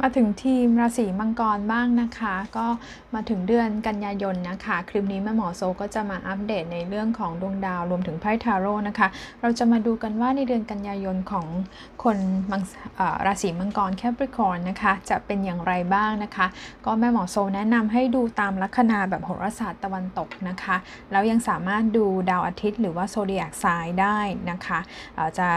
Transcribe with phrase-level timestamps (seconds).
[0.00, 2.66] มาถึงทีมราศีมังกรบ้างนะคะ ก็
[3.14, 9.08] มาถึงเดือนกันยายนนะคะ คลิปนี้แม่หมอโซก็จะมาอัปเดตในเรื่องของดวงดาวรวมถึงไพ่ทาโร่นะคะ
[9.40, 11.46] เราจะมาดูกันว่าในเดือนกันยายนของ
[12.04, 12.18] คน
[13.26, 16.46] ราศีมังกรแคปริคอนนะคะ จะเป็นอย่างไรบ้างนะคะ
[16.84, 20.76] ก็แม่หมอโซแนะนำให้ดูตามลัคนาแบบโหราศาสตร์ตะวันตกนะคะ
[21.10, 24.18] แล้วยังสามารถดูดาวอาทิตย์ หรือว่าโซเดียกไซด์ได้
[24.50, 24.78] นะคะ
[25.38, 25.48] จะ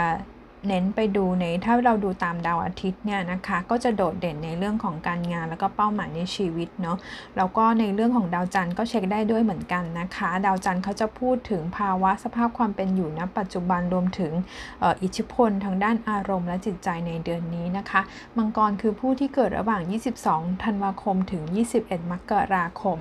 [0.68, 6.98] เน้นไปดูในถ้าเราดูตามดาวอาทิตย์เนี่ยนะคะ ก็จะโดดเด่นในเรื่องของการงานแล้วก็เป้าหมายในชีวิตเนาะ
[7.38, 14.32] แล้วก็ในเรื่องของดาวจันทร์ก็เช็คได้ด้วยเหมือนกันนะคะ ดาวจันทร์เขาจะพูดถึงภาวะสภาพความเป็นอยู่ณปัจจุบันรวมถึง
[15.04, 18.02] อิทธิพลทางด้านอารมณ์และจิตใจในเดือนนี้นะคะ
[18.38, 19.82] มังกรคือผู้ที่เกิดระหว่าง
[20.22, 21.44] 22 ธันวาคมถึง
[21.78, 23.00] 21 มกราคม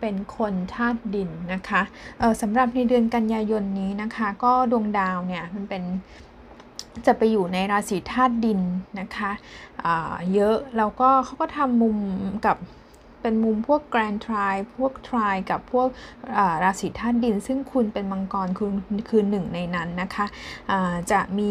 [0.00, 1.82] เป็นคนธาตุดินนะคะ
[2.40, 5.82] สำหรับในเดือนกันยายนนี้นะคะ ก็ดวงดาวเนี่ยมันเป็น
[7.06, 8.60] จะไปอยู่ในราศีธาตุดิน
[9.00, 9.94] นะคะะ
[10.34, 11.96] เยอะ แล้วก็เขาก็ทำมุม
[12.46, 12.56] กับ
[13.20, 15.88] เป็นมุมพวกแกรนทรายพวกทรายกับพวก
[16.64, 18.72] ราศีธาตุดิน ซึ่งคุณเป็นมังกรคุณ
[19.08, 21.50] คือหนึ่งในนั้นนะคะะจะมี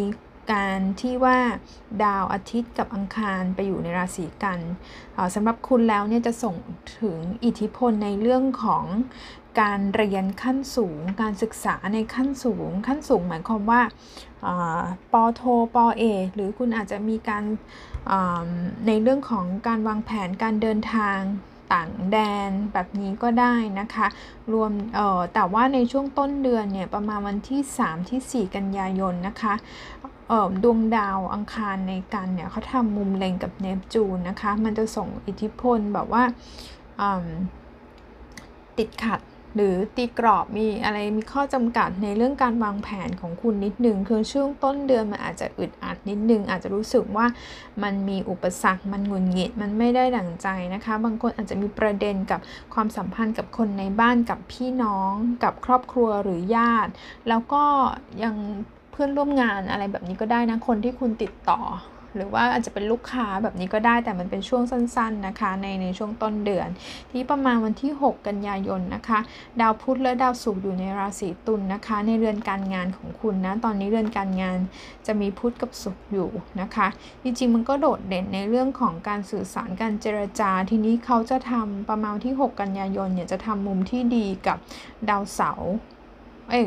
[0.53, 1.37] การที่ว่า
[2.03, 4.59] ดาวอาทิตย์กับอังคารไปอยู่ในราศีกัน
[5.35, 6.55] สำหรับคุณแล้วเนี่ยจะส่ง
[6.99, 8.85] ถึงอิทธิพลในเรื่องของ
[9.59, 13.81] การเรียนขั้นสูง การศึกษาในขั้นสูง ขั้นสูงหมายความว่า
[15.11, 15.41] ปโท
[15.75, 17.43] ปเอกหรือคุณอาจจะมีการ
[18.87, 21.17] ในเรื่องของการวางแผนการเดินทาง
[21.73, 22.17] ต่างแด
[22.49, 24.07] นแบบนี้ก็ได้นะคะ
[24.53, 24.71] รวม
[25.33, 29.53] แต่ว่าในช่วงต้นเดือนเนี่ยประมาณวันที่ 3 ที่ 4 กันยายนนะคะ
[30.63, 36.23] ดวงดาวอังคารในกันเนี่ยเขาทำมุมเล็งกับเนปจูนนะคะ มันจะส่งอิทธิพลแบบว่า
[38.77, 39.19] ติดขัด
[39.55, 47.25] หรือตีกรอบมีอะไรมีข้อจำกัดในเรื่องการวางแผนของคุณนิดนึงคือช่วงต้นเดือนมันอาจจะอึดอัดนิดนึงอาจจะรู้สึกว่า
[47.83, 52.39] มันมีอุปสรรคมันงุนงิดมันไม่ได้ดั่งใจนะคะ บางคนอาจจะมีประเด็นกับ
[52.73, 55.13] ความสัมพันธ์กับคนในบ้านกับพี่น้อง
[55.43, 56.91] กับครอบครัวหรือญาติ
[57.29, 57.63] แล้วก็
[58.23, 58.35] ยัง
[58.91, 61.59] เพื่อนร่วมงานอะไรแบบนี้ก็ได้นะคนที่คุณติดต่อ
[62.15, 66.67] หรือว่าอาจจะเป็นลูกค้าแบบนี้ก็ได้แต่มันเป็นช่วงสั้น ๆนะคะ ในในช่วงต้นเดือน
[67.11, 69.19] ที่ประมาณวันที่ 6 กันยายนนะคะ
[69.61, 74.57] ดาวพุธและดาวศุกร์อยู่ในราศีตุลนนะคะ ในเรือนการงานของคุณนะตอนนี้เรือนการงาน
[75.07, 76.29] จะมีพุธกับศุกร์อยู่
[76.61, 76.87] นะคะ
[77.23, 84.57] จริงๆมันก็โดดเด่นในเรื่องของการสื่อสารการเจรจาทีนี้เขาจะทำประมาณที่ 6 กันยายนเนี่ยจะทำมุมที่ดีกับ
[85.09, 85.71] ดาวเสาร์
[86.49, 86.61] เอ้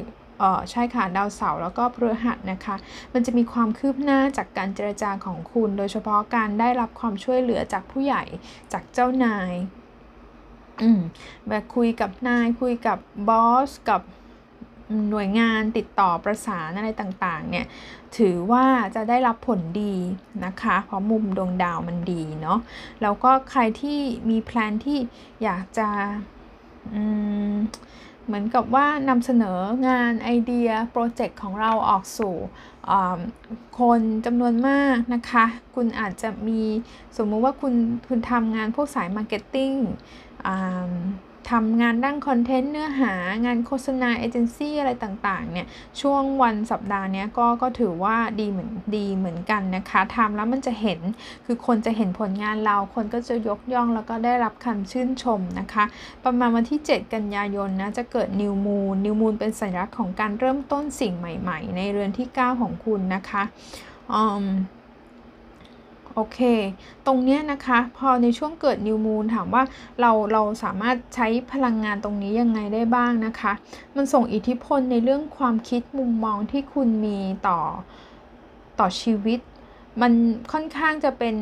[0.71, 2.77] ใช่ค่ะดาวเสาร์แล้วก็พฤหัสนะคะ
[3.13, 8.23] มันจะมีความคืบหน้าจากการเจรจาของคุณ โดยเฉพาะการได้รับความช่วยเหลือจากผู้ใหญ่
[8.73, 9.53] จากเจ้านาย
[10.83, 11.01] อืม
[11.49, 14.03] แบบคุยกับนายคุยกับบอสกับ
[15.11, 17.67] หน่วยงานติดต่อประสานอะไรต่างๆ เนี่ย
[18.19, 18.65] ถือว่า
[18.95, 19.95] จะได้รับผลดี
[20.45, 22.59] นะคะ เพราะมุมดวงดาวมันดีเนาะ
[23.03, 23.99] แล้วก็ใครที่
[24.31, 24.99] มี plan ที่
[25.43, 25.89] อยากจะ
[28.27, 29.59] เหมือนกับว่านำเสนอ
[29.89, 32.35] งานไอเดียโปรเจกต์ของเราออกสู่
[33.81, 36.63] คนจำนวนมากนะคะ คุณอาจจะมี
[37.17, 37.75] สมมุติว่าคุณ
[38.09, 39.73] คุณทำงานพวกสายมาร์เก็ตติ้ง
[41.51, 43.13] ทำงานด้านคอนเทนต์เนื้อหา
[43.45, 45.67] งานโฆษณาเอเจนซี่อะไรต่างๆเนี่ย
[46.01, 51.01] ช่วงวันสัปดาห์นี้ก็ก็ถือว่าดีเหมือนดีเหมือนกันนะคะทำแล้วมันจะเห็น
[51.47, 55.85] คือคนจะเห็นผลงานเราคนก็จะยกย่องแล้วก็ได้รับคำชื่นชมนะคะ
[56.25, 63.43] ประมาณวันที่ 7 กันยายนนะจะเกิด new moon new moon เป็นสัญลักษณ์ของการเริ่มต้นสิ่งใหม่ ๆ ในเรือนที่ 9 ของคุณนะคะ
[64.13, 64.49] อืม
[66.15, 66.39] โอเค
[67.07, 69.63] ตรงนี้นะคะ พอในช่วงเกิดนิวมูนถามว่า
[70.01, 73.53] เราเราสามารถใช้พลังงานตรงนี้ยังไงได้บ้างนะคะ
[73.97, 77.61] มันส่งอิทธิพลในเรื่องความคิดมุมมองที่คุณมีต่อ
[78.81, 79.41] ต่อชีวิต
[80.01, 80.13] มัน
[80.53, 81.35] ค่อนข้างจะเป็น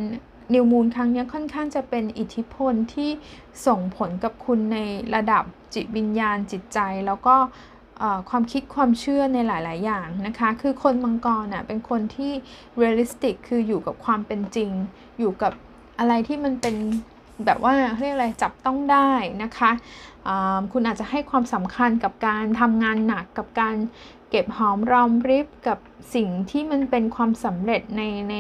[0.55, 3.11] นิวมูนครั้งนี้ค่อนข้างจะเป็นอิทธิพลที่
[3.67, 4.79] ส่งผลกับคุณใน
[5.15, 5.45] ระดับ
[5.75, 7.37] จิตวิญญาณจิตใจ แล้วก็
[8.31, 12.33] ความคิดความเชื่อในหลาย ๆ อย่างนะคะ คือคนมังกรน่ะเป็นคนที่
[12.77, 14.71] realistic คืออยู่กับความเป็นจริง
[15.19, 15.53] อยู่กับ
[15.99, 16.77] อะไรที่มันเป็น
[17.45, 19.11] แบบว่าเรียกอะไรจับต้องได้
[19.43, 19.71] นะคะ
[20.73, 23.75] คุณอาจจะให้ความสำคัญกับการทำงานหนักกับการ
[24.31, 25.79] เก็บหอมรอมริบกับ
[26.15, 28.37] สิ่งที่มันเป็นความสำเร็จในใน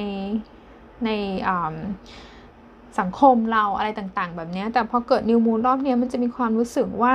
[1.04, 1.10] ใน
[2.98, 7.12] สังคมเราอะไรต่าง ๆ แบบนี้แต่พอเกิด new moon รอบนี้มันจะมีความรู้สึกว่า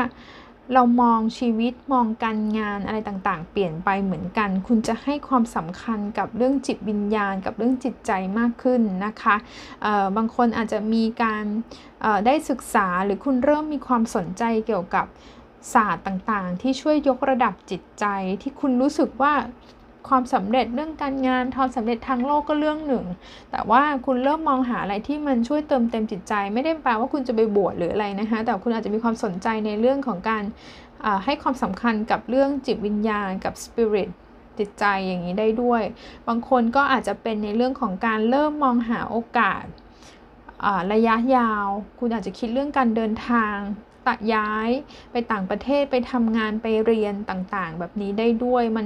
[0.74, 9.36] เรามองชีวิตมองการงานอะไรต่างๆ เปลี่ยนไปเหมือนกัน คุณจะให้ความสำคัญกับเรื่องจิตวิญญาณ กับเรื่องจิตใจมากขึ้นนะคะ
[10.18, 11.46] บางคนอาจจะมีการ
[12.26, 15.06] ได้ศึกษาหรือคุณเริ่มมีความสนใจเกี่ยวกับ
[15.74, 18.06] ศาสตร์ต่างๆ ที่ช่วยยกระดับจิตใจ
[18.42, 19.34] ที่คุณรู้สึกว่า
[20.10, 23.06] ความสำเร็จเรื่องการงานความสำเร็จทางโลกก็เรื่องหนึ่ง
[23.52, 30.44] แต่ว่าคุณเริ่มมองหาอะไรที่มันช่วยเติมเต็มจิตใจ ไม่ได้แปลว่าคุณจะไปบวชหรืออะไรนะคะ แต่คุณอาจจะมีความสนใจในเรื่องของการ
[31.26, 34.10] ให้ความสำคัญกับเรื่องจิตวิญญาณกับสปิริต
[34.60, 35.84] จิตใจอย่างนี้ได้ด้วย
[36.28, 39.64] บางคนก็อาจจะเป็นในเรื่องของการเริ่มมองหาโอกาส
[40.94, 41.66] ระยะยาว
[42.00, 43.56] คุณอาจจะคิดเรื่องการเดินทาง
[44.08, 44.70] ตย้าย
[45.12, 48.86] ไปต่างประเทศไปทำงานไปเรียนต่างๆ แบบนี้ได้ด้วยมัน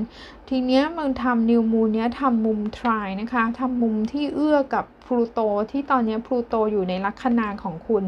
[0.50, 4.85] ทีเนี้ยมันทำนิวมูนเนี้ยทำมุมทรายนะคะทำมุมที่เอื้อกับ
[5.16, 5.40] ลูโต
[5.72, 8.04] ที่ตอนนี้พลูโตอยู่ในลัคนาของคุณ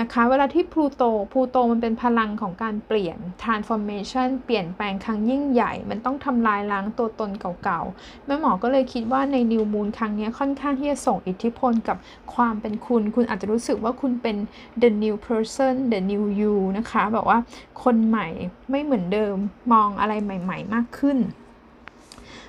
[0.00, 1.02] นะคะ เวลาที่พลูโต
[1.32, 7.30] พลูโตมันเป็นพลังของการเปลี่ยน transformation เปลี่ยนแปลงครั้งยิ่งใหญ่ มันต้องทำลายล้างตัวตน
[7.62, 11.96] เก่าๆ แม่หมอก็เลยคิดว่าในนิวมูนครั้งนี้ค่อนข้างที่จะส่งอิทธิพลกับ
[12.34, 14.36] ความเป็นคุณ คุณอาจจะรู้สึกว่าคุณเป็น
[14.82, 17.38] the new person the new you นะคะ แบบว่า
[17.82, 18.26] คนใหม่
[18.70, 19.36] ไม่เหมือนเดิม
[19.72, 21.18] มองอะไรใหม่ ๆ มากขึ้น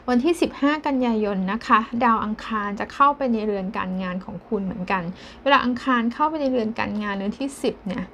[0.10, 5.04] วันที่ 15 กันยายนนะคะ ดาวอังคารจะเข้าไปในเรือนการงานของคุณเหมือนกัน
[5.44, 8.06] เวลาอังคารเข้าไปในเรือนการงานเรือนที่ 10 เนี่ย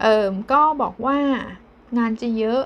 [0.00, 1.18] เอิมก็บอกว่า
[1.98, 2.62] งานจะเยอะ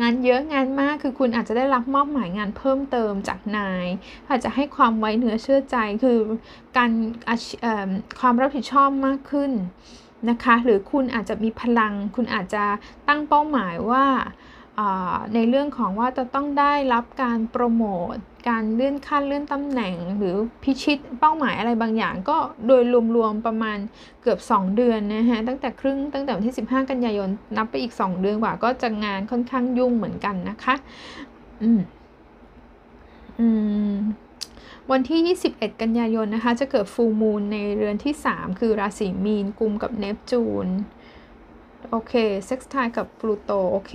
[0.00, 3.86] งานเยอะงานมากคือคุณอาจจะได้รับมอบหมายงานเพิ่มเติมจากนาย
[4.28, 6.18] อาจจะให้ความไว้เนื้อเชื่อใจคือ
[6.76, 6.90] การ
[8.20, 9.50] ความรับผิดชอบมากขึ้น
[10.30, 12.64] นะคะ หรือคุณอาจจะมีพลัง คุณอาจจะ
[13.08, 14.04] ตั้งเป้าหมายว่า
[15.34, 18.14] ในเรื่องของว่าจะต้องได้รับการโปรโมท
[18.48, 22.36] การเลื่อนขั้นเลื่อนตำแหน่ง หรือพิชิตเป้าหมายอะไรบางอย่าง ก็
[22.66, 22.82] โดย
[23.16, 23.78] รวมๆประมาณ
[24.22, 30.74] เกือบ 2 เดือนนะฮะตั้งแต่ครึ่งตั้งแต่วันที่ 15 กันยายนนับไปอีก 2 เดือนกว่า ก็จะงานค่อนข้างยุ่งเหมือนกันนะคะ
[31.62, 31.80] อืม
[33.38, 33.46] อื
[33.92, 33.94] ม
[34.90, 40.66] วันที่ 21 กันยายนนะคะ จะเกิดฟูมูลในเรือนที่ 3 คือราศีมีนกุมกับเนปจูน
[41.90, 42.12] โอเค
[42.46, 43.94] เซ็กซ์ไทกับพลูโต โอเค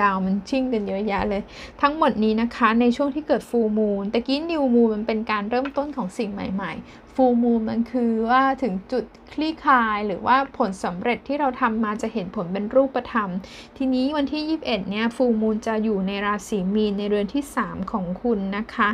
[0.00, 1.42] ดาวมันชิ่งกันเยอะแยะเลย
[1.82, 13.30] ทั้งหมดนี้นะคะในช่วงที่เกิดฟูมูลตะกี้นิวมูลมันเป็นการเริ่มต้นของสิ่งใหม่ๆฟูมูลมันคือว่าถึงจุดคลี่คลาย หรือว่าผลสำเร็จที่เราทำมาจะเห็นผลเป็นรูปธรรม
[13.76, 18.90] ทีนี้วันที่ 21เนี่ยฟูมูลจะอยู่ในราศีมีนในเรือนที่ 3 ของคุณนะคะ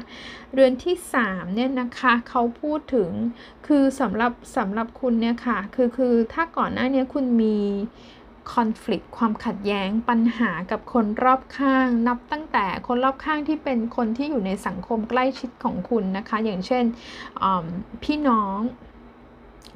[0.54, 3.10] เรือนที่3เนี่ยนะคะเขาพูดถึง
[3.66, 7.58] คือสำหรับสำหรับคุณเนี่ยค่ะคือคือถ้าก่อนหน้านี้คุณมี
[8.54, 16.84] คอน FLICT ความขัดแย้งปัญหากับคนรอบข้าง นับตั้งแต่คนรอบข้างที่เป็นคนที่อยู่ในสังคมใกล้ชิดของคุณนะคะ อย่างเช่น
[18.02, 18.58] พี่น้อง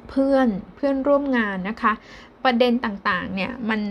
[0.09, 1.93] เพื่อนเพื่อนร่วมงานนะคะ
[2.43, 3.81] ประเด็นต่างๆเนี่ยมัน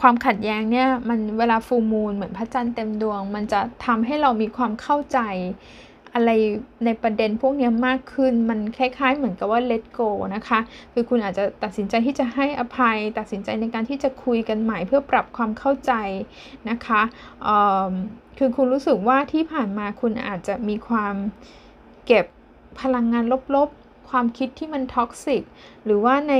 [0.00, 5.18] ความขัดแย้งเนี่ยมันเวลาฟูมูลเหมือนพระจันทร์เต็มดวง มันจะทำให้เรามีความเข้าใจ
[6.14, 6.30] อะไร
[6.84, 10.58] ในประเด็นพวกนี้มากขึ้น มันคล้ายๆ เหมือนกับว่า let go นะคะ
[10.92, 15.92] คือคุณอาจจะตัดสินใจที่จะให้อภัย ตัดสินใจในการที่จะคุยกันใหม่เพื่อปรับความเข้าใจ
[16.70, 17.02] นะคะ
[18.38, 21.14] คือคุณรู้สึกว่าที่ผ่านมาคุณอาจจะมีความ
[22.06, 22.26] เก็บ
[22.80, 23.24] พลังงาน
[23.56, 23.70] ลบ
[24.12, 25.42] ความคิดที่มัน toxic
[25.84, 26.34] หรือว่าใน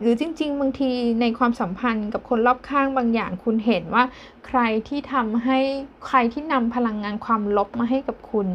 [0.00, 0.90] หรือจริง ๆ บางที
[1.20, 4.04] ในความสัมพันธ์กับคนรอบข้างบางอย่างคุณเห็นว่า
[4.46, 5.58] ใครที่ทำให้
[6.06, 8.48] ใครที่นำพลังงานความลบมาให้กับคุณ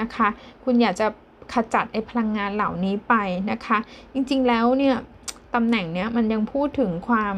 [0.00, 0.28] นะคะ
[0.64, 1.06] คุณอยากจะ
[1.52, 3.14] ขจัดไอ้พลังงานเหล่านี้ไป
[3.50, 3.78] นะคะ
[4.12, 4.96] จริงๆแล้วเนี่ย
[5.54, 7.36] ตำแหน่งเนี้ยมันยังพูดถึงความ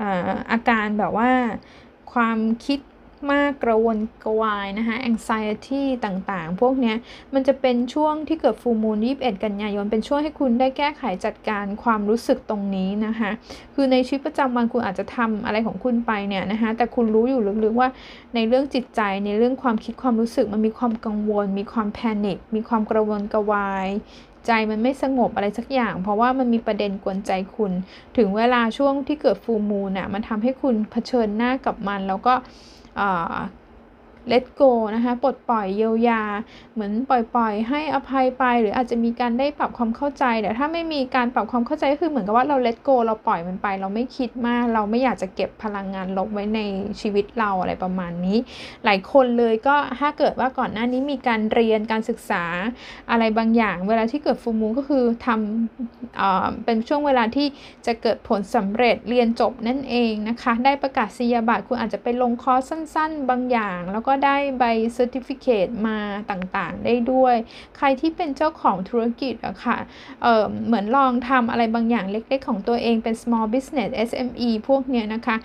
[0.00, 1.30] อาอาการแบบว่า
[2.12, 2.78] ความคิด
[3.30, 6.94] มากกระวนกระวายนะคะ anxiety ต่างๆ พวกนี้
[7.34, 13.30] มันจะเป็นช่วงที่เกิดฟูมูล21 กันยายน เป็นช่วงให้คุณได้แก้ไขจัดการความรู้สึกตรงนี้นะคะ
[13.74, 17.88] คือในชีวิตประจำวันคุณอาจจะทำอะไรของคุณไปเนี่ยนะคะ แต่คุณรู้อยู่ลึกๆว่า
[18.34, 23.88] ในเรื่องจิตใจ ในเรื่องความคิดความรู้สึกมันมีความกังวล มีความ panic มีความกระวนกระวาย
[24.46, 27.72] ใจมันไม่สงบอะไรสักอย่าง เพราะว่ามันมีประเด็นกวนใจคุณ
[28.16, 32.34] ถึงเวลาช่วงที่เกิด full moon น่ะมันทำให้คุณเผชิญหน้ากับมันแล้วก็
[32.96, 34.62] let go
[34.94, 36.22] นะคะปลดปล่อยเยียวยา
[36.74, 46.60] เหมือนปล่อยปล่อยให้อภัยไป หรืออาจจะมีการได้ปรับความเข้าใจแต่ถ้าไม่มีการปรับความเข้าใจก็คือเหมือนกับว่าเรา let go เราปล่อยมันไป เราไม่คิดมาก เราไม่อยากจะเก็บพลังงานลบไว้ใน
[47.00, 48.38] ชีวิตเราอะไรประมาณนี้
[48.84, 52.44] หลายคนเลยก็ถ้าเกิดว่าก่อนหน้านี้มีการเรียนการศึกษา
[53.10, 57.46] อะไรบางอย่าง เวลาที่เกิด full moon ก็คือทำเป็นช่วงเวลาที่
[57.86, 64.64] จะเกิดผลสำเร็จเรียนจบนั่นเองนะคะ ได้ประกาศนียบัตรคุณอาจจะไปลงคอร์สสั้น ๆ บางอย่าง แล้วก็ได้ใบ
[64.94, 65.98] certificate มา
[66.30, 67.36] ต่างๆ ได้ด้วย
[67.76, 69.78] ใครที่เป็นเจ้าของธุรกิจอะค่ะ
[70.22, 75.36] เหมือนลองทำอะไรบางอย่างเล็กๆ ของตัวเองเป็น small business SME พวกเนี้ยนะคะ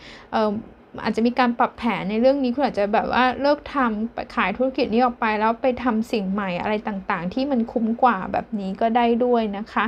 [1.03, 9.85] อาจจะมีการปรับแผนในเรื่องนี้คุณอาจจะแบบว่าเลิกทำขายธุรกิจนี้ออกไป แล้วไปทำสิ่งใหม่อะไรต่างๆ ที่มันคุ้มกว่าแบบนี้ก็ได้ด้วยนะคะ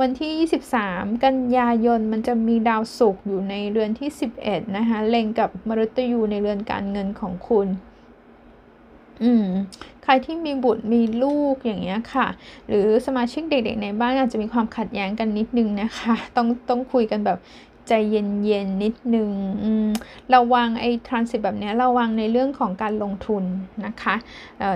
[0.00, 4.10] วันที่ 23 กันยายนมันจะมีดาวศุกร์อยู่ในเรือนที่
[4.42, 7.68] 11 นะคะเล็งกับมฤตยูในเรือนการเงินของคุณ
[9.22, 9.46] อืม
[10.02, 12.26] ใครที่มีบุตรมีลูกอย่างเงี้ยค่ะ
[12.68, 17.38] หรือสมาชิกเด็กๆในบ้านอาจจะมีความขัดแย้งกันนิดนึงนะคะ ต้องต้องคุยกันแบบ
[17.88, 19.30] ใจเย็นๆนิดนึง
[20.34, 23.44] ระวังไอ้ทรานสิตแบบนี้ระวังในเรื่องของการลงทุน
[23.86, 24.14] นะคะ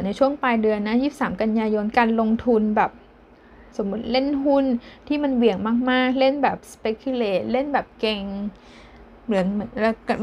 [0.04, 2.90] ในช่วงปลายเดือนนะ23 กันยายนการลงทุนแบบ
[3.76, 4.64] สมมติเล่นหุ้น
[5.08, 5.58] ที่มันเบี่ยง
[5.90, 8.22] มากๆ เล่นแบบ speculate เล่นแบบเก่ง
[9.24, 9.46] เหมือน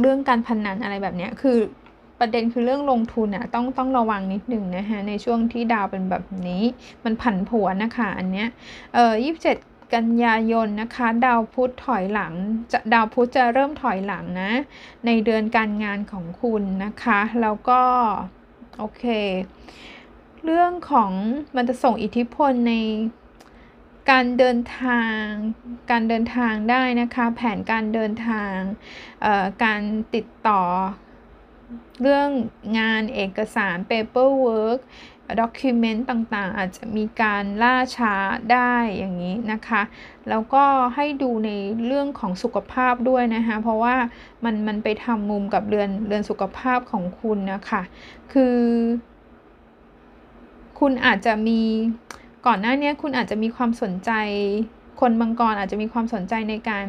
[0.01, 1.57] เรื่องการพนนันอะไรแบบนี้คือ
[2.19, 6.63] ประเด็นคือเรื่องลงทุนอะต้องต้องระวังนิดหนึ่งนะคะในช่วงที่ดาวเป็นแบบนี้
[7.03, 8.47] มันผันผวนนะคะอันเนี้ย
[8.93, 9.57] เอ่อยี่สิบเจ็ด
[9.95, 12.33] กันยายนนะคะ ดาวพุธถอยหลัง
[12.71, 14.51] จะดาวพุธจะเริ่มถอยหลังนะ
[15.05, 17.81] ในเดือนการงานของคุณนะคะ แล้วก็
[18.77, 19.03] โอเค
[20.43, 21.11] เรื่องของ
[21.55, 22.75] มันจะส่งอิทธิพลใน
[24.11, 25.19] การเดินทาง
[25.91, 28.55] การเดินทางได้นะคะ แผนการเดินทาง
[29.63, 29.81] การ
[30.15, 30.61] ติดต่อ
[32.01, 32.29] เรื่อง
[32.79, 34.79] งานเอกสาร paperwork
[35.41, 38.13] ด็อกิเมนต์ต่างๆ อาจจะมีการล่าช้า
[38.51, 39.81] ได้อย่างนี้นะคะ
[40.29, 40.63] แล้วก็
[40.95, 41.51] ให้ดูใน
[41.85, 43.95] เรื่องของสุขภาพด้วยนะคะ เพราะว่า
[44.43, 47.81] มันมันไปทำมุมกับเรือนเรือนสุขภาพของคุณนะคะ
[48.33, 48.57] คือ
[50.79, 51.61] คุณอาจจะมี
[52.45, 54.11] ก่อนหน้านี้คุณอาจจะมีความสนใจ
[54.99, 56.85] คนบางกรอาจจะมีความสนใจในการ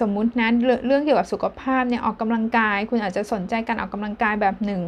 [0.00, 0.48] สมมุตินะ
[0.86, 4.82] เรื่องเกี่ยวกับสุขภาพเนี่ยออกกำลังกาย คุณอาจจะสนใจการออกกำลังกายแบบหนึ่ง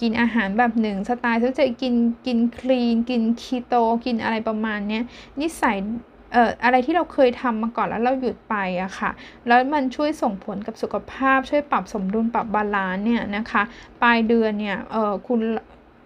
[0.00, 1.94] กินอาหารแบบหนึ่งสไตล์ที่จะกิน
[2.26, 5.00] กิน clean กินคีโตกินอะไรประมาณนี้
[5.40, 5.76] นิสัย
[6.32, 9.10] เอ่ออะไรที่เราเคยทำมาก่อนแล้วเราหยุดไปอะค่ะ
[9.46, 13.62] แล้วมันช่วยส่งผลกับสุขภาพ ช่วยปรับสมดุลปรับ balance เนี่ยนะคะ
[14.02, 15.40] ปลายเดือนเนี่ยเออคุณ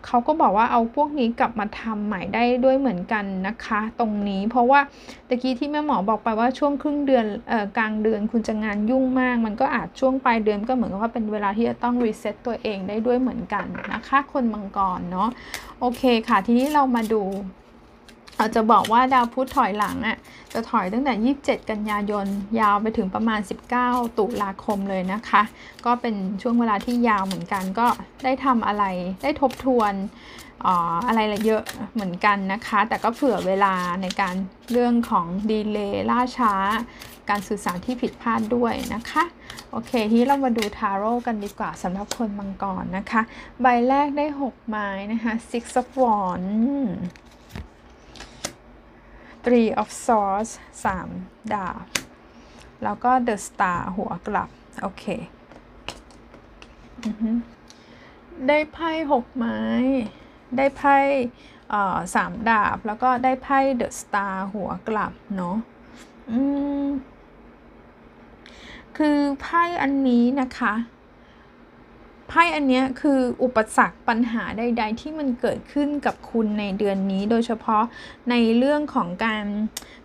[0.06, 4.80] เขาก็บอกว่าเอาพวกนี้กลับมาทำใหม่ได้ด้วยเหมือนกันนะคะ ตรงนี้เพราะว่า
[5.28, 15.28] ตะกี้ที่แม่หมอบอกไปว่าช่วงครึ่งเดือนเอ่อกลางเดือนคุณจะงานยุ่งมาก มันก็อาจช่วงปลายเดือนก็เหมือนกับว่าเป็นเวลาที่จะต้อง reset ตัวเองได้ด้วยเหมือนกันนะคะ คนมังกรเนาะ
[15.80, 17.22] โอเคค่ะ ทีนี้เรามาดู
[18.38, 20.16] อาจะบอกว่าดาวพุธถอยหลังอะ่ะ
[20.52, 22.26] จะถอยตั้งแต่ 27 กันยายน
[22.60, 23.40] ยาวไปถึงประมาณ
[23.78, 25.42] 19 ตุลาคมเลยนะคะ
[25.86, 27.86] ก็เป็นช่วงเวลาที่ยาวเหมือนกัน ก็
[28.24, 28.84] ได้ทำอะไร
[29.22, 29.92] ได้ทบทวน
[30.66, 30.68] อ
[31.06, 31.62] อะไรเยอะ
[31.94, 34.34] เหมือนกันนะคะ แต่ก็เผื่อเวลาในการ
[34.72, 36.54] เรื่องของดีเลย์ล่าช้า
[37.30, 39.24] การสื่อสารที่ผิดพลาดด้วยนะคะ
[39.70, 43.22] โอเค ที่เรามาดูทาโร่กันดีกว่าสำหรับคนมังกรนะคะ
[43.62, 46.48] ใบแรกได้ 6 ไม้นะคะ six of wands
[49.44, 50.50] three of swords
[51.04, 51.84] 3 ดาบ
[52.84, 54.48] แล้วก็ the star หัวกลับ
[54.82, 55.04] โอเค
[58.48, 59.60] ได้ไพ่หกไม้
[60.56, 60.96] ได้ไพ่
[62.14, 65.56] สามดาบ แล้วก็ได้ไพ่ the star หัวกลับ เนาะ
[68.96, 70.74] คือไพ่อันนี้นะคะ
[72.28, 77.82] ไพ่อันนี้คืออุปสรรคปัญหาใด ๆ ที่มันเกิดขึ้นกับคุณในเดือนนี้ โดยเฉพาะ
[78.30, 79.44] ในเรื่องของการ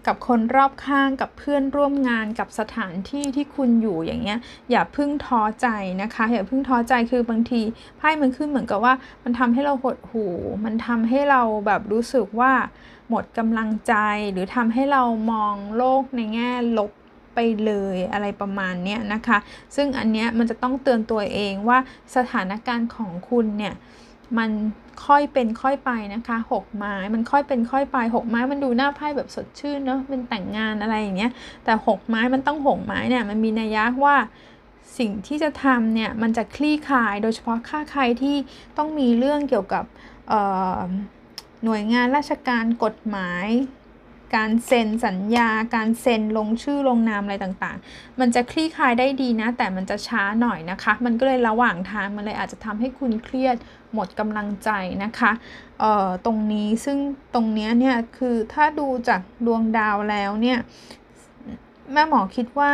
[0.08, 4.39] กับคนรอบข้างกับเพื่อนร่วมงานกับสถานที่ที่คุณอยู่อย่างเงี้ย
[4.72, 5.68] อย่าพึ่งท้อใจ
[6.01, 7.62] นะคะ อย่าพึ่งท้อใจคือบางที
[7.98, 12.53] ไพ่มันขึ้นเหมือนกับว่า มันทำให้เราหดหู่มันทำให้เราแบบรู้สึกว่า
[13.10, 13.94] หมดกำลังใจ
[14.32, 16.92] หรือทำให้เรามองโลกในแง่ลบ
[17.34, 19.38] ไปเลยอะไรประมาณนี้นะคะ
[19.75, 21.78] ซึ่งอันเนี้ยมันจะต้องเตือนตัวเองว่า
[22.16, 23.74] สถานการณ์ของคุณเนี่ย
[24.38, 24.52] มัน
[25.06, 31.32] ค่อยเป็นค่อยไปนะคะหกไม้มันค่อยเป็นค่อยไปหกไม้มันดูหน้าไพ่แบบสดชื่นเนาะเป็นแต่งงานอะไรอย่างเงี้ย
[31.63, 34.16] แต่หกไม้มันต้องหกไม้เนี่ยมันมีนัยยะว่า
[34.98, 38.36] สิ่งที่จะทำเนี่ยมันจะคลี่คลายโดยเฉพาะค่าใครที่
[38.78, 39.86] ต้องมีเรื่องเกี่ยวกับ
[41.63, 43.48] หน่วยงานราชการกฎหมาย
[44.36, 53.56] การเซ็นสัญญา การเซ็นลงชื่อลงนามอะไรต่างๆ มันจะคลี่คลายได้ดีนะ แต่มันจะช้าหน่อยนะคะ มันก็เลยระหว่างทางมันเลยอาจจะทำให้คุณเครียด
[53.94, 54.70] หมดกำลังใจ
[55.04, 55.32] นะคะ
[55.80, 56.98] เอ่อตรงนี้ซึ่ง
[57.34, 60.60] ตรงนี้เนี่ยคือถ้าดูจากดวงดาวแล้วเนี่ย
[61.92, 62.72] แม่หมอคิดว่า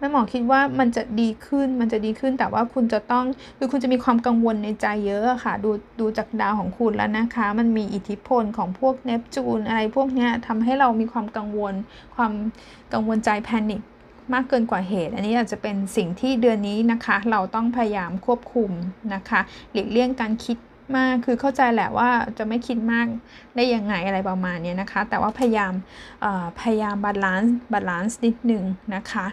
[0.00, 3.24] แม่หมอคิดว่ามันจะดีขึ้นมันจะดีขึ้นแต่ว่าคุณจะต้อง
[3.58, 11.74] คือคุณจะมีความกังวลในใจเยอะค่ะ ดูดูจากดาวของคุณแล้วนะคะ มันมีอิทธิพลของพวกเนปจูนอะไรพวกนี้ทำให้เรามีความกังวล
[12.16, 12.32] ความ
[12.92, 13.80] กังวลใจ panic
[14.32, 18.70] มากเกินกว่าเหตุ อันนี้อาจจะเป็นสิ่งที่เดือนนี้นะคะ เราต้องพยายามควบคุม
[19.14, 19.40] นะคะ
[19.72, 20.56] หลีกเลี่ยงการคิด
[20.96, 23.06] มาก คือเข้าใจแหละว่าจะไม่คิดมาก
[23.56, 25.72] ได้ยังไงอะไรประมาณนี้นะคะ แต่ว่าพยายาม
[26.60, 29.26] พยายาม balance balance นิดหนึ่งนะคะ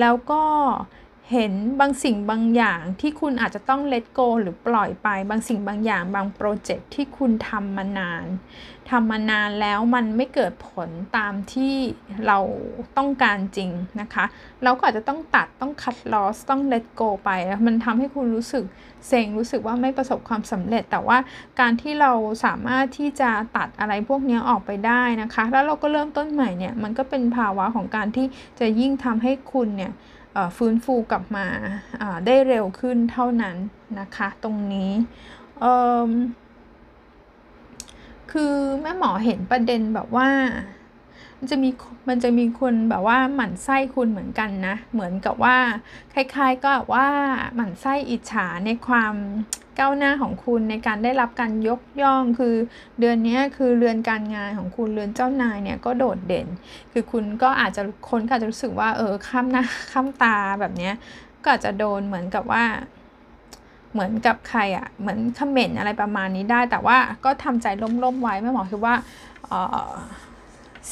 [0.00, 0.42] แล้วก็
[1.32, 8.26] เห็นบางสิ่งบางอย่างที่คุณอาจจะต้อง let go หรือปล่อยไป บางสิ่งบางอย่างบางโปรเจกต์ที่คุณทำมานาน
[8.90, 11.74] ทำมานานแล้วมันไม่เกิดผลตามที่
[12.26, 12.38] เรา
[12.96, 13.70] ต้องการจริง
[14.00, 14.24] นะคะ
[14.62, 18.64] เราก็อาจจะต้องตัดต้องคัดลอสต้อง let go ไปแล้วมันทำให้คุณรู้สึก
[19.08, 21.18] เซ็งรู้สึกว่าไม่ประสบความสำเร็จ แต่ว่า
[21.60, 22.12] การที่เรา
[22.44, 28.26] สามารถที่จะตัดอะไรพวกนี้ออกไปได้นะคะ แล้วเราก็เริ่มต้นใหม่เนี่ยมันก็เป็นภาวะของการที่
[28.60, 29.92] จะยิ่งทำให้คุณเนี่ย
[30.56, 31.46] ฟื้นฟูกลับมา
[32.26, 33.56] ได้เร็วขึ้นเท่านั้น
[34.00, 34.90] นะคะ ตรงนี้
[38.32, 40.28] คือแม่หมอเห็นประเด็นแบบว่า
[41.38, 41.70] มันจะมี
[42.08, 45.56] มันจะมีคนแบบว่าหมั่นไส้คุณเหมือนกันนะ เหมือนกับว่า
[46.14, 47.08] คล้ายๆก็ว่า
[47.54, 49.14] หมั่นไส้อิจฉาในความ
[49.80, 52.54] ก้าวหน้าของคุณในการได้รับการยกย่องคือ
[53.00, 56.46] เดือนนี้คือเรือนการงานของคุณเรือนเจ้านายเนี่ยก็โดดเด่น
[56.92, 60.90] คือคุณก็อาจจะคนก็อาจจะรู้สึกว่าเออข้ามหน้าข้ามตาแบบนี้
[61.42, 62.64] ก็อาจจะโดนเหมือนกับว่า
[63.92, 67.66] เหมือนกับใครอะ่ะเหมือน comment อะไรประมาณนี้ได้ แต่ว่าก็ทำใจ
[68.04, 68.94] ร่มๆไว้แม่หมอคิดว่า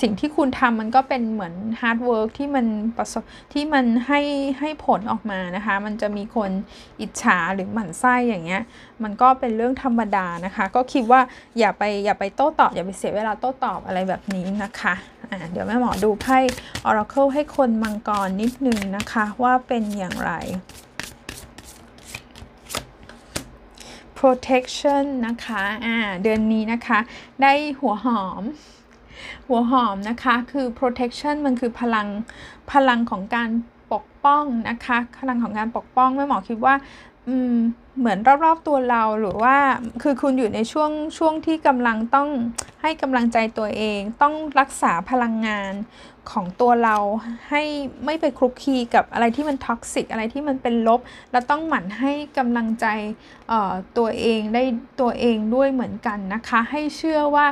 [0.00, 2.66] สิ่งที่คุณทำมันก็เป็นเหมือน hard work ที่มัน
[2.96, 4.20] ประสบที่มันให้
[4.60, 6.50] ให้ผลออกมานะคะ มันจะมีคน
[7.00, 8.62] อิจฉาหรือหมั่นไส้อย่างเงี้ย
[9.02, 11.20] มันก็เป็นเรื่องธรรมดานะคะ ก็คิดว่า
[11.58, 14.94] อย่าไปอย่าไปโต้ตอบ อย่าไปเสียเวลาโต้ตอบอะไรแบบนี้นะคะ
[15.30, 16.38] อ่าเดี๋ยวแม่หมอดูไพ่
[16.88, 20.32] Oracle ให้คนมังกรนิดนึงนะคะว่าเป็นอย่างไร
[24.18, 26.98] protection นะคะ อ่า เดือนนี้นะคะ
[27.42, 28.44] ได้หัวหอม
[29.48, 32.06] หัวหอมนะคะคือ protection มันคือพลัง
[32.72, 33.50] พลังของการ
[33.92, 36.74] ปกป้องนะคะพลังของการปกป้องแม่หมอคิดว่า
[37.28, 37.56] อืม
[37.98, 39.56] เหมือนรอบๆตัวเราหรือว่า
[40.02, 42.28] คือคุณอยู่ในช่วงช่วงที่กำลังต้อง
[42.82, 45.72] ให้กำลังใจตัวเอง ต้องรักษาพลังงาน
[46.30, 46.96] ของตัวเรา
[47.50, 47.62] ให้
[48.04, 51.00] ไม่ไปคลุกคลีกับอะไรที่มัน toxic อะไรที่มันเป็นลบ
[51.32, 52.86] แล้วต้องหมั่นให้กำลังใจ
[53.98, 54.62] ตัวเองได้
[55.00, 57.46] ตัวเองด้วยเหมือนกันนะคะ ให้เชื่อว่า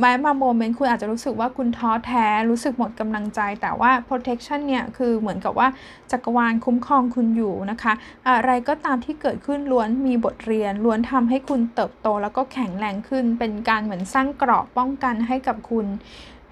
[0.00, 5.68] แม้บาง moment คุณอาจจะรู้สึกว่าคุณท้อแท้รู้สึกหมดกำลังใจ แต่ว่า protection เนี่ยคือเหมือนกับว่า
[6.10, 7.92] จักรวาลคุ้มครองคุณอยู่นะคะ
[8.28, 15.86] อะไรก็ตามที่เกิดขึ้นล้วนมีบทเรียน ล้วนทำให้คุณเติบโต แล้วก็แข็งแรงขึ้น เป็นการเหมือนสร้างเกราะป้องกันให้กับคุณ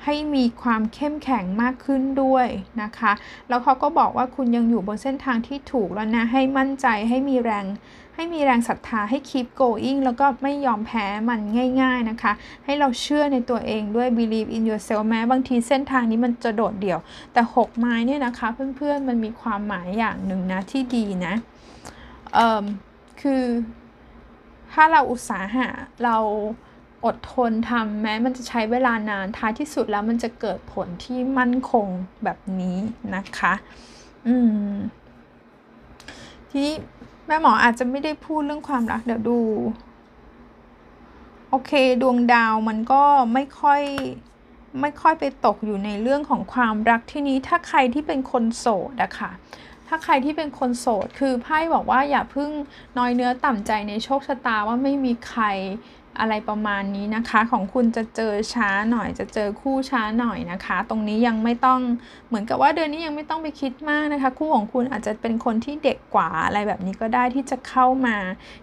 [0.05, 2.47] ให้มีความเข้มแข็งมากขึ้นด้วย
[2.83, 3.13] นะคะ
[3.49, 7.67] แล้วเขาก็บอกว่าคุณยังอยู่บนเส้นทางที่ถูกแล้วนะ ให้มั่นใจให้มีแรง
[8.21, 11.41] ให้มีแรงศรัทธาให้ keep going แล้วก็ไม่ยอมแพ้มัน
[11.81, 12.33] ง่าย ๆนะคะ
[12.65, 16.99] ให้เราเชื่อในตัวเองด้วย believe in yourself แม้บางทีเส้นทางนี้มันจะโดดเดี่ยว
[17.33, 21.35] แต่ 6 ไม้เนี่ยนะคะ เพื่อนๆมันมีความหมายอย่างหนึ่งนะที่ดีนะ
[22.35, 22.65] เอ่อ
[23.21, 23.43] คือ
[24.73, 25.69] ถ้าเราอุตสาหะ
[26.05, 26.17] เรา
[27.05, 31.87] อดทนทำแม้มันจะใช้เวลานานท้ายที่สุดแล้วมันจะเกิดผลที่มั่นคง
[32.25, 32.79] แบบนี้
[33.15, 33.53] นะคะ
[34.27, 34.37] อื
[34.71, 34.73] ม
[36.53, 36.71] ที่
[37.31, 39.41] แม่หมออาจจะไม่ได้พูดเรื่องความรักเดี๋ยวดู
[41.51, 43.03] โอเค ดวงดาวมันก็
[43.35, 43.83] ไม่ค่อย
[44.81, 49.31] ไม่ค่อยไปตกอยู่ในเรื่องของความรักที่นี้ ถ้าใครที่เป็นคนโสดอะค่ะ
[49.89, 52.51] ถ้าใครที่เป็นคนโสด คือไพ่บอกว่าอย่าพึ่ง
[52.99, 55.45] น้อยเนื้อต่ำใจในโชคชะตาว่าไม่มีใคร
[56.19, 61.81] อะไรประมาณนี้นะคะ ของคุณจะเจอช้าหน่อย จะเจอคู่ช้าหน่อยนะคะ ตรงนี้ยังไม่ต้อง
[62.29, 68.17] เหมือนกับว่าเดือนนี้ยังไม่ต้องไปคิดมากนะคะ คู่ของคุณอาจจะเป็นคนที่เด็กกว่าอะไรแบบนี้ก็ได้ที่จะเข้ามา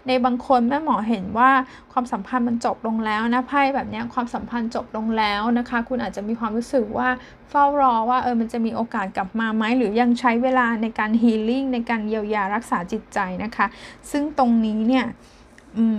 [0.06, 1.50] ในบางคนแม่หมอเห็นว่า
[1.92, 7.08] ความสัมพันธ์มันจบลงแล้วนะไพ่แบบนี้ความสัมพันธ์จบลงแล้วนะคะ คุณอาจจะมีความรู้สึกว่า
[7.50, 13.66] เฝ้ารอว่าเออมันจะมีโอกาสกลับมาไหมหรือยังใช้เวลาในการฮีลิ่งในการเยียวยารักษาจิตใจนะคะ
[14.10, 15.06] ซึ่งตรงนี้เนี่ย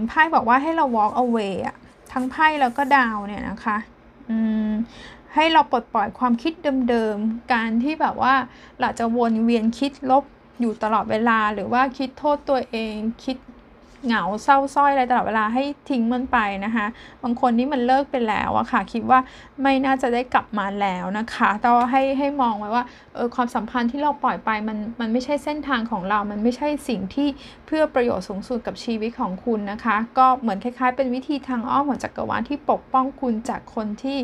[0.08, 1.75] ไพ่บอกว่าให้เรา walk away อะ
[2.12, 3.77] ทั้งไพ่แล้วก็ดาวเนี่ยนะคะ
[5.36, 6.53] ให้เราปลดปล่อยความคิด
[6.89, 8.34] เดิมๆ การที่แบบว่า
[8.79, 10.23] เราจะวนเวียนคิดลบ
[10.60, 13.38] อยู่ตลอดเวลาหรือว่าคิดโทษตัวเองคิด
[14.05, 16.85] เหงาเศร้าส้อยอะไรตลอดเวลาให้ทิ้งมันไปนะคะ
[17.23, 19.19] บางคนนี่มันเลิกไปแล้วอะค่ะคิดว่า
[19.62, 22.83] ไม่น่าจะได้กลับมาแล้วนะคะแต่ให้ให้มองไว้ว่า
[23.15, 27.27] เออความสัมพันธ์ที่เราปล่อยไปมันมันไม่ใช่เส้นทางของเรา มันไม่ใช่สิ่งที่
[27.65, 34.17] เพื่อประโยชน์สูงสุดกับชีวิตของคุณนะคะ ก็เหมือนคล้ายๆ เป็นวิธีทางอ้อมของจักรวาลที่ปกป้องคุณจากคนที่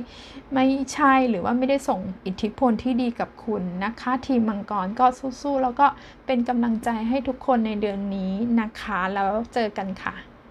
[0.54, 5.06] ไม่ใช่หรือว่าไม่ได้ส่งอิทธิพลที่ดีกับคุณนะคะ ทีมมังกรก็
[5.42, 5.88] สู้ๆแล้วก็
[6.26, 10.35] เป็นกำลังใจให้ทุกคนในเดือนนี้นะคะ แล้วเจออกันค่ะ